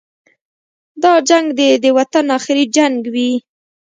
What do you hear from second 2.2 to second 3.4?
اخري جنګ وي.